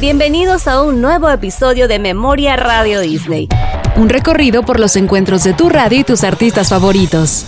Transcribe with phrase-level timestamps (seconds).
[0.00, 3.48] Bienvenidos a un nuevo episodio de Memoria Radio Disney.
[3.96, 7.44] Un recorrido por los encuentros de tu radio y tus artistas favoritos.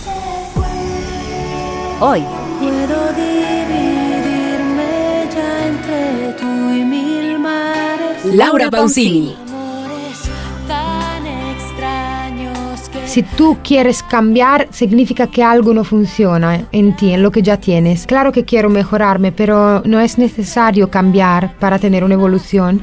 [1.99, 2.23] Hoy.
[2.59, 4.85] Puedo dividirme
[5.33, 8.23] ya entre tú y mil mares.
[8.25, 9.35] Laura Pausini.
[13.13, 17.57] Si tú quieres cambiar, significa que algo no funciona en ti, en lo que ya
[17.57, 18.07] tienes.
[18.07, 22.81] Claro que quiero mejorarme, pero no es necesario cambiar para tener una evolución.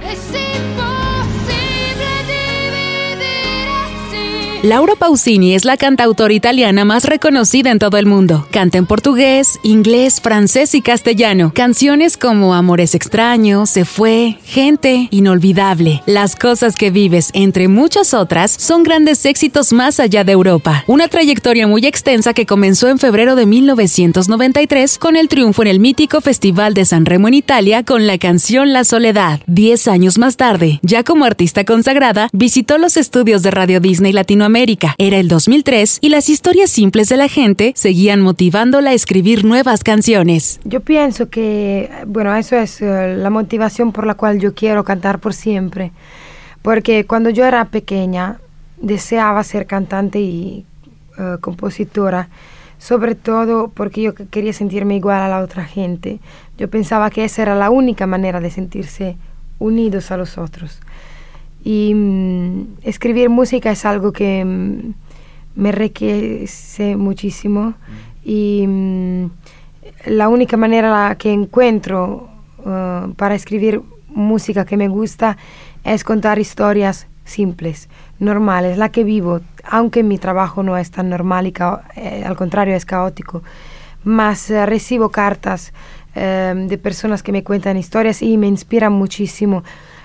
[4.62, 8.46] Laura Pausini es la cantautora italiana más reconocida en todo el mundo.
[8.50, 11.50] Canta en portugués, inglés, francés y castellano.
[11.54, 18.50] Canciones como Amores extraños, Se fue, Gente, Inolvidable, Las cosas que vives, entre muchas otras,
[18.50, 20.84] son grandes éxitos más allá de Europa.
[20.86, 25.80] Una trayectoria muy extensa que comenzó en febrero de 1993 con el triunfo en el
[25.80, 29.40] mítico Festival de San Remo en Italia con la canción La Soledad.
[29.46, 34.49] Diez años más tarde, ya como artista consagrada, visitó los estudios de Radio Disney Latinoamérica.
[34.98, 39.84] Era el 2003 y las historias simples de la gente seguían motivándola a escribir nuevas
[39.84, 40.60] canciones.
[40.64, 45.18] Yo pienso que, bueno, eso es eh, la motivación por la cual yo quiero cantar
[45.20, 45.92] por siempre.
[46.62, 48.38] Porque cuando yo era pequeña,
[48.80, 50.64] deseaba ser cantante y
[51.18, 52.28] eh, compositora,
[52.78, 56.18] sobre todo porque yo que- quería sentirme igual a la otra gente.
[56.58, 59.16] Yo pensaba que esa era la única manera de sentirse
[59.58, 60.80] unidos a los otros.
[61.62, 64.94] Y mm, escribir música es algo que mm,
[65.56, 67.74] me enriquece muchísimo.
[68.24, 69.30] Y mm,
[70.06, 75.36] la única manera que encuentro uh, para escribir música que me gusta
[75.84, 77.88] es contar historias simples,
[78.18, 81.54] normales, la que vivo, aunque mi trabajo no es tan normal y
[81.96, 83.42] eh, al contrario es caótico,
[84.04, 85.72] más eh, recibo cartas
[86.14, 89.62] eh, de personas que me cuentan historias y me inspiran muchísimo.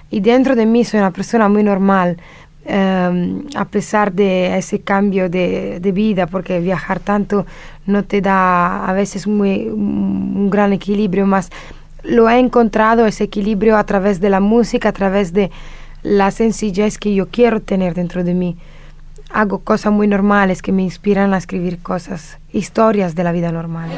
[0.10, 2.18] Y dentro de mí soy una persona muy normal,
[2.66, 7.46] eh, a pesar de ese cambio de, de vida, porque viajar tanto
[7.86, 11.52] no te da a veces muy, un gran equilibrio, más
[12.06, 15.52] lo he encontrado ese equilibrio a través de la música, a través de
[16.04, 18.58] la sencillez que yo quiero tener dentro de mí.
[19.32, 23.90] Hago cosas muy normales que me inspiran a escribir cosas, historias de la vida normal.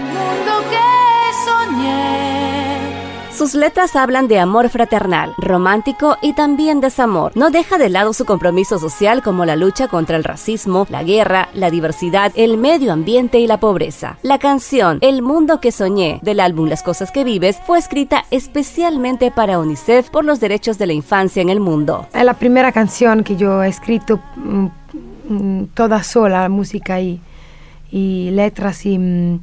[3.38, 7.38] Sus letras hablan de amor fraternal, romántico y también desamor.
[7.38, 11.47] No deja de lado su compromiso social como la lucha contra el racismo, la guerra,
[11.53, 14.18] la diversidad, el medio ambiente y la pobreza.
[14.24, 19.30] La canción El mundo que soñé del álbum Las cosas que vives fue escrita especialmente
[19.30, 22.08] para UNICEF por los derechos de la infancia en el mundo.
[22.16, 24.68] Es la primera canción que yo he escrito mm,
[25.30, 27.22] mm, toda sola, música y,
[27.92, 28.84] letras.
[28.88, 29.42] Y, mm,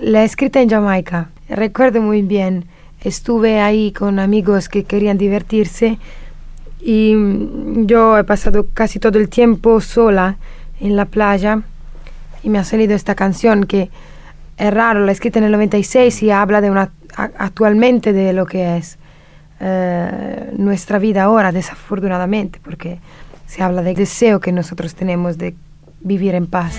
[0.00, 1.30] la escrita en Jamaica.
[1.48, 2.66] Recuerdo muy bien,
[3.06, 5.98] estuve ahí con amigos que querían divertirse
[6.80, 10.36] y mm, yo he pasado casi todo el tiempo sola
[10.80, 11.62] en la playa
[12.42, 13.90] y me ha salido esta canción que
[14.56, 18.76] es raro, la escrita en el 96 y habla de una, actualmente de lo que
[18.76, 18.98] es
[19.60, 22.98] eh, nuestra vida ahora, desafortunadamente, porque
[23.46, 25.54] se habla del deseo que nosotros tenemos de
[26.00, 26.78] vivir en paz.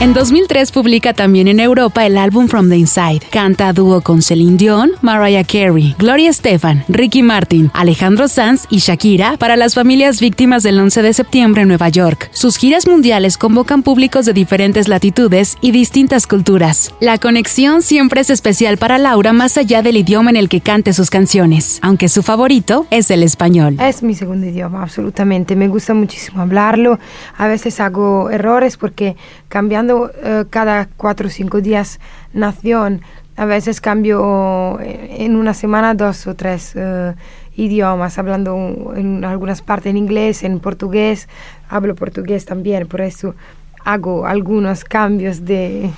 [0.00, 3.20] En 2003 publica también en Europa el álbum From the Inside.
[3.30, 8.78] Canta a dúo con Celine Dion, Mariah Carey, Gloria Estefan, Ricky Martin, Alejandro Sanz y
[8.78, 12.30] Shakira para las familias víctimas del 11 de septiembre en Nueva York.
[12.32, 16.94] Sus giras mundiales convocan públicos de diferentes latitudes y distintas culturas.
[17.00, 20.94] La conexión siempre es especial para Laura más allá del idioma en el que cante
[20.94, 23.76] sus canciones, aunque su favorito es el español.
[23.78, 25.56] Es mi segundo idioma, absolutamente.
[25.56, 26.98] Me gusta muchísimo hablarlo.
[27.36, 29.14] A veces hago errores porque
[29.50, 32.00] cambiando eh, cada cuatro o cinco días
[32.32, 33.02] nación,
[33.40, 37.14] a veces cambio eh, en una semana dos o tres eh,
[37.56, 41.26] idiomas, hablando en algunas partes en inglés, en portugués.
[41.68, 43.34] Hablo portugués también, por eso
[43.82, 45.90] hago algunos cambios de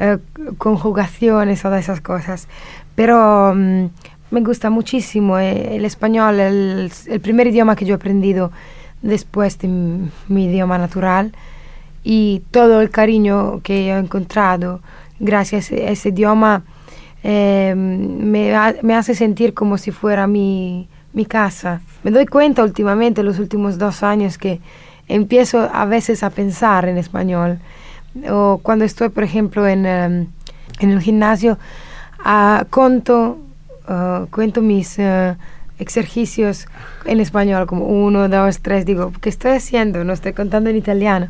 [0.00, 0.18] eh,
[0.56, 2.48] conjugaciones, todas esas cosas.
[2.94, 3.84] Pero mm,
[4.30, 8.50] me gusta muchísimo el español, el, el primer idioma que yo he aprendido
[9.02, 11.32] después de mi, mi idioma natural
[12.10, 14.80] y todo el cariño que he encontrado
[15.20, 16.62] gracias a ese idioma
[17.22, 18.50] eh, me,
[18.80, 21.82] me hace sentir como si fuera mi, mi casa.
[22.02, 24.58] Me doy cuenta últimamente, los últimos dos años, que
[25.06, 27.58] empiezo a veces a pensar en español.
[28.30, 30.26] O cuando estoy, por ejemplo, en, em,
[30.80, 31.58] en el gimnasio,
[32.24, 33.36] ah, conto,
[33.86, 35.36] ah, cuento mis eh,
[35.78, 36.66] ejercicios
[37.04, 38.84] en español, como uno, dos, tres.
[38.84, 40.04] Digo, ¿qué estoy haciendo?
[40.04, 41.28] No estoy contando en italiano.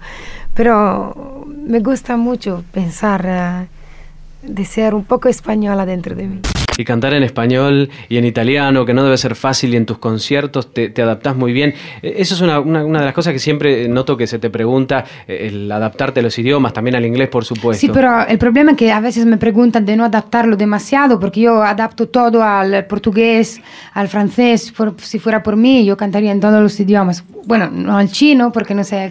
[0.54, 3.66] Pero me gusta mucho pensar ah,
[4.42, 6.40] de ser un poco española dentro de mí
[6.78, 9.98] y cantar en español y en italiano, que no debe ser fácil y en tus
[9.98, 11.74] conciertos te, te adaptás muy bien.
[12.02, 14.48] Eh, eso es una, una, una, de las cosas que siempre noto que se te
[14.48, 17.80] pregunta, eh, el adaptarte a los idiomas, también al inglés, por supuesto.
[17.80, 21.40] Sí, pero el problema es que a veces me preguntan de no adaptarlo demasiado, porque
[21.40, 23.60] yo adapto todo al portugués,
[23.92, 24.70] al francés.
[24.70, 27.24] Por, si fuera por mí, yo cantaría en todos los idiomas.
[27.44, 29.10] Bueno, no al chino, porque no sé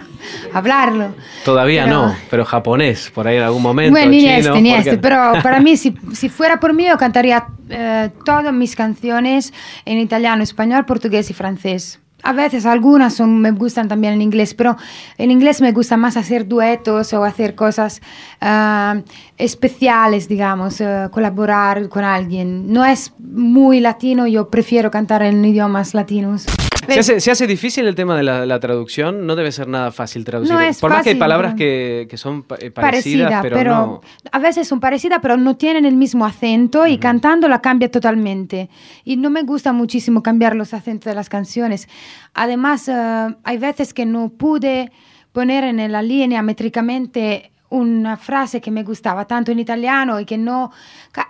[0.53, 1.09] hablarlo.
[1.43, 3.91] Todavía pero, no, pero japonés, por ahí en algún momento.
[3.91, 6.97] Bueno, ni chino, este, ni este, pero para mí, si, si fuera por mí, yo
[6.97, 9.53] cantaría eh, todas mis canciones
[9.85, 11.99] en italiano, español, portugués y francés.
[12.23, 14.75] A veces algunas son, me gustan también en inglés, pero
[15.17, 18.01] en inglés me gusta más hacer duetos o hacer cosas
[18.41, 19.01] uh,
[19.37, 22.73] especiales, digamos, uh, colaborar con alguien.
[22.73, 26.47] No es muy latino, yo prefiero cantar en idiomas latinos.
[26.87, 29.25] ¿Se hace, ¿Se hace, difícil el tema de la, la, traducción?
[29.27, 30.53] No debe ser nada fácil traducir.
[30.53, 33.55] No es Por más fácil, que hay palabras que, que, son eh, parecidas, parecida, pero,
[33.55, 34.01] pero no...
[34.31, 36.99] a veces son parecidas, pero no tienen el mismo acento y uh -huh.
[36.99, 38.69] cantando la cambia totalmente.
[39.03, 41.87] Y no me gusta muchísimo cambiar los acentos de las canciones.
[42.33, 44.91] Además, uh, hay veces que no pude
[45.31, 50.37] poner en la línea métricamente una frase que me gustaba tanto en italiano y que
[50.37, 50.71] no,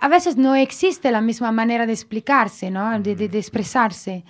[0.00, 2.98] a veces no existe la misma manera de explicarse, ¿no?
[3.00, 4.24] de, de, de expresarse.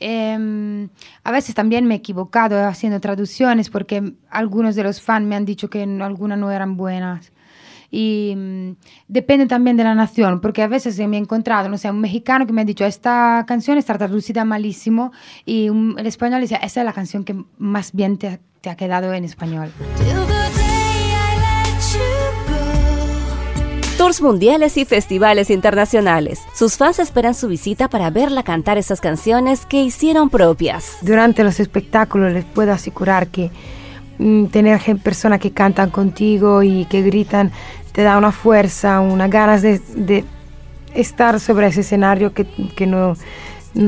[0.00, 0.88] Eh,
[1.22, 5.44] a veces también me he equivocado haciendo traducciones porque algunos de los fans me han
[5.44, 7.32] dicho que algunas no eran buenas.
[7.90, 8.74] Y um,
[9.06, 12.44] depende también de la nación, porque a veces me he encontrado, no sé, un mexicano
[12.44, 15.12] que me ha dicho, esta canción está traducida malísimo,
[15.44, 18.76] y un, el español dice, esa es la canción que más bien te, te ha
[18.76, 19.70] quedado en español.
[24.04, 26.42] Tours mundiales y festivales internacionales.
[26.52, 30.98] Sus fans esperan su visita para verla cantar esas canciones que hicieron propias.
[31.00, 33.50] Durante los espectáculos les puedo asegurar que
[34.18, 37.50] mm, tener personas que cantan contigo y que gritan
[37.92, 40.22] te da una fuerza, una ganas de,
[40.92, 42.46] estar sobre ese escenario que,
[42.86, 43.16] no,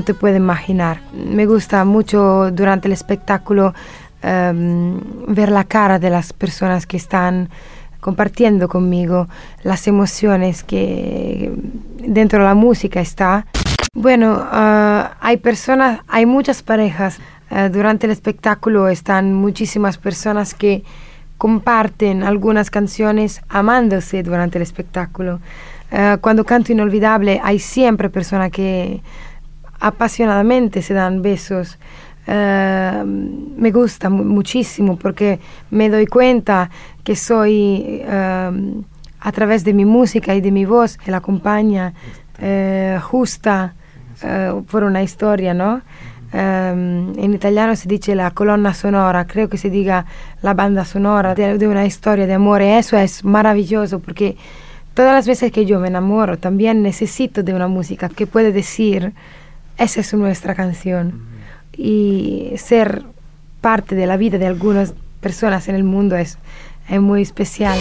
[0.02, 1.02] te puedes imaginar.
[1.12, 3.74] Me gusta mucho durante el espectáculo
[4.24, 4.98] um,
[5.28, 7.50] ver la cara de las personas que están
[8.06, 9.26] compartiendo conmigo
[9.64, 11.50] las emociones que
[11.98, 13.46] dentro de la música está.
[13.94, 17.18] Bueno, uh, hay personas, hay muchas parejas.
[17.50, 20.84] Uh, durante el espectáculo están muchísimas personas que
[21.36, 25.40] comparten algunas canciones amándose durante el espectáculo.
[25.90, 29.02] Uh, cuando canto Inolvidable hay siempre personas que
[29.80, 31.76] apasionadamente se dan besos.
[32.28, 35.38] Uh, me gusta muchísimo porque
[35.70, 36.70] me doy cuenta
[37.04, 38.82] que soy uh,
[39.20, 41.94] a través de mi música y de mi voz que la acompaña
[42.42, 43.74] uh, justa
[44.70, 45.82] por una historia, ¿no?
[46.32, 50.06] Um, en italiano se dice la colonna sonora, creo que se diga
[50.42, 54.36] la banda sonora de, de una historia de amor y eso es maravilloso porque
[54.94, 59.12] todas las veces que yo me enamoro también necesito de una música que puede decir
[59.78, 61.20] esa es nuestra canción
[61.76, 63.02] y ser
[63.60, 66.38] parte de la vida de algunas personas en el mundo es,
[66.88, 67.78] es muy especial.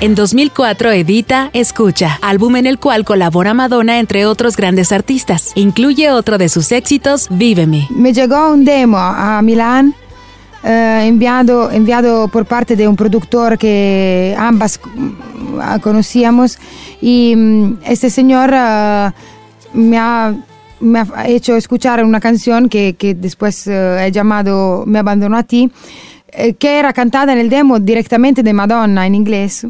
[0.00, 5.52] En 2004 edita Escucha, álbum en el cual colabora Madonna entre otros grandes artistas.
[5.54, 7.86] Incluye otro de sus éxitos, Víveme.
[7.90, 9.94] Me llegó un demo a Milán
[10.64, 14.80] eh, enviado, enviado por parte de un productor que ambas
[15.80, 16.58] conocíamos
[17.02, 19.10] y um, este señor uh,
[19.76, 20.32] me, ha,
[20.78, 25.42] me, ha, hecho escuchar una canción que, que después uh, he llamado Me abandono a
[25.42, 25.70] ti,
[26.28, 29.66] eh, que era cantada en el demo directamente de Madonna en inglés.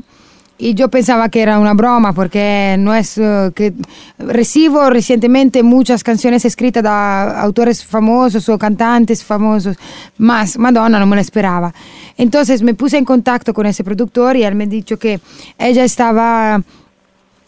[0.59, 3.73] Y yo pensaba que era una broma porque no es uh, que
[4.19, 9.79] recibo recientemente muchas canciones escritas de autores famosos o cantantes famosos,
[10.19, 11.73] más Madonna no me la esperaba.
[12.19, 15.19] Entonces me puse en contacto con ese productor y él me dijo que
[15.59, 16.63] ella estaba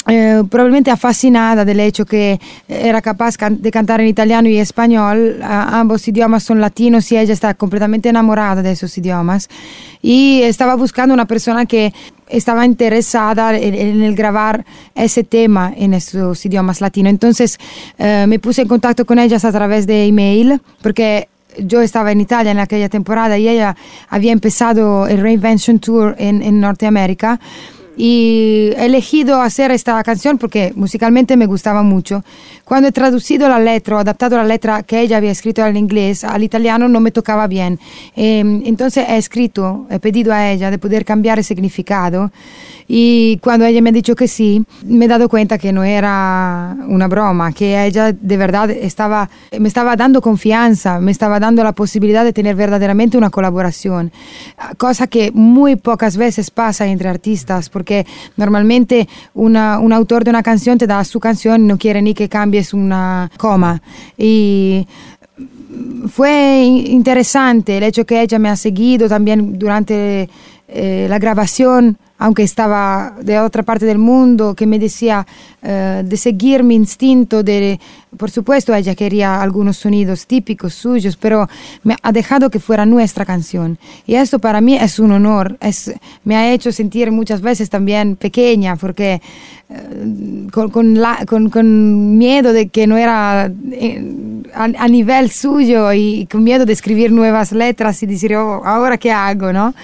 [0.06, 5.40] eh, probablemente fascinada del hecho que era capaz can de cantar en italiano y español,
[5.42, 9.49] ambos idiomas son latinos y ella está completamente enamorada de esos idiomas
[10.02, 11.94] y estaba buscando una persona que
[12.28, 17.11] estaba interesada en, en el grabar ese tema en esos idiomas latinos.
[17.11, 17.58] Entonces
[17.99, 22.20] uh, me puse en contacto con ellas a través de email porque yo estaba en
[22.20, 23.76] Italia en aquella temporada y ella
[24.08, 27.40] había empezado el Reinvention Tour en, en Norteamérica
[27.96, 32.24] y he elegido hacer esta canción porque musicalmente me gustaba mucho.
[32.64, 36.42] Cuando he traducido la letra, adaptado la letra que ella había escrito al inglés, al
[36.42, 37.78] italiano no me tocaba bien.
[38.16, 42.32] Em, entonces he escrito, he pedido a ella de poder cambiar el significado
[42.86, 46.76] y cuando ella me ha dicho que sí, me he dado cuenta que no era
[46.86, 51.72] una broma, que ella de verdad estaba, me estaba dando confianza, me estaba dando la
[51.72, 54.12] posibilidad de tener verdaderamente una colaboración,
[54.76, 60.42] cosa que muy pocas veces pasa entre artistas, porque normalmente una, un autor de una
[60.42, 63.80] canción te da su canción y no quiere ni que cambies una coma.
[64.18, 64.86] Y
[66.08, 70.28] fue interesante el hecho que ella me ha seguido también durante
[70.68, 75.26] eh, la grabación aunque estaba de otra parte del mundo, que me decía
[75.62, 77.80] eh, de seguir mi instinto, de,
[78.16, 81.49] por supuesto ella quería algunos sonidos típicos suyos, pero
[81.83, 83.78] me ha dejado que fuera nuestra canción.
[84.06, 85.92] Y esto para mí es un honor, es,
[86.25, 89.21] me ha hecho sentir muchas veces también pequeña, porque
[89.68, 93.50] eh, con, con, miedo de que no era a,
[94.54, 99.11] a, nivel suyo y con miedo de escribir nuevas letras y decir, oh, ahora qué
[99.11, 99.75] hago, ¿no?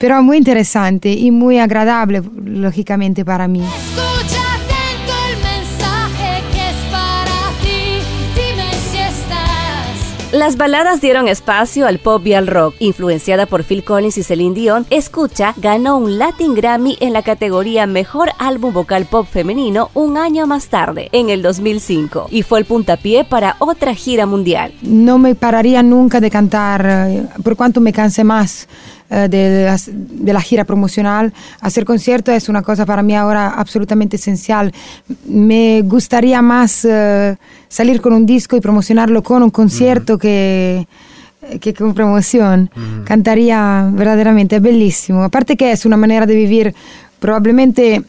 [0.00, 3.60] Pero muy interesante y muy agradable, lógicamente, para mí.
[3.60, 8.00] Escucha atento el mensaje que es para ti.
[8.34, 10.32] Dime si estás.
[10.32, 12.76] Las baladas dieron espacio al pop y al rock.
[12.78, 17.86] Influenciada por Phil Collins y Celine Dion, Escucha ganó un Latin Grammy en la categoría
[17.86, 22.64] Mejor Álbum Vocal Pop Femenino un año más tarde, en el 2005, y fue el
[22.64, 24.72] puntapié para otra gira mundial.
[24.80, 28.66] No me pararía nunca de cantar, eh, por cuanto me canse más
[29.10, 31.32] eh, de, la, de, la gira promocional.
[31.60, 34.72] Hacer concierto es una cosa para mí ahora absolutamente esencial.
[35.26, 37.36] Me gustaría más uh,
[37.68, 40.86] salir con un disco y promocionarlo con un concierto que
[41.60, 42.70] que con promoción.
[43.04, 45.24] Cantaría verdaderamente, es bellísimo.
[45.24, 46.74] Aparte que es una manera de vivir
[47.18, 48.02] probablemente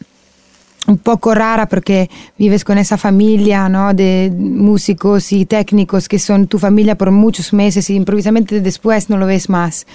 [0.86, 3.94] un poco rara porque vives con esa familia ¿no?
[3.94, 9.16] de músicos y técnicos que son tu familia por muchos meses y improvisamente después no
[9.16, 9.86] lo ves más.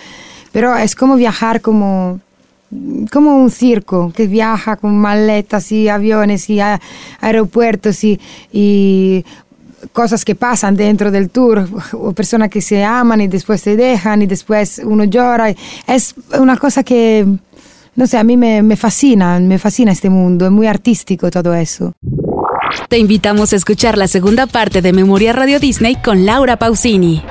[0.57, 2.19] Pero es como viajar como,
[3.11, 6.59] como un circo que viaja con maletas y aviones y
[7.21, 9.23] aeropuertos y,
[9.93, 14.23] cosas que pasan dentro del tour, o personas que se aman y después se dejan
[14.23, 15.53] y después uno llora.
[15.85, 17.23] Es una cosa que,
[17.95, 21.53] no sé, a mí me, me fascina, me fascina este mundo, es muy artístico todo
[21.53, 21.93] eso.
[22.89, 27.21] Te invitamos a escuchar la segunda parte de Memoria Radio Disney con Laura Pausini.